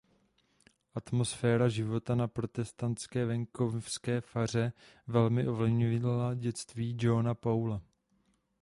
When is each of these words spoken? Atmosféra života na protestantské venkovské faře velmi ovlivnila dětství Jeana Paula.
Atmosféra 0.95 1.69
života 1.69 2.15
na 2.15 2.27
protestantské 2.27 3.25
venkovské 3.25 4.21
faře 4.21 4.73
velmi 5.07 5.47
ovlivnila 5.47 6.33
dětství 6.33 6.97
Jeana 7.01 7.35
Paula. 7.35 7.81